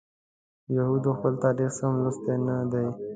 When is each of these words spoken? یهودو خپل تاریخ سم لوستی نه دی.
یهودو 0.75 1.09
خپل 1.17 1.33
تاریخ 1.43 1.69
سم 1.77 1.93
لوستی 2.03 2.35
نه 2.47 2.55
دی. 2.71 2.85